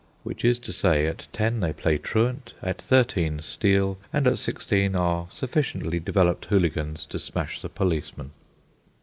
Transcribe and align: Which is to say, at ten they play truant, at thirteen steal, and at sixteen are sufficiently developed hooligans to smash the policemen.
Which 0.23 0.43
is 0.43 0.57
to 0.57 0.73
say, 0.73 1.05
at 1.05 1.27
ten 1.31 1.59
they 1.59 1.73
play 1.73 1.99
truant, 1.99 2.53
at 2.63 2.81
thirteen 2.81 3.39
steal, 3.43 3.99
and 4.11 4.25
at 4.25 4.39
sixteen 4.39 4.95
are 4.95 5.27
sufficiently 5.29 5.99
developed 5.99 6.45
hooligans 6.45 7.05
to 7.05 7.19
smash 7.19 7.61
the 7.61 7.69
policemen. 7.69 8.31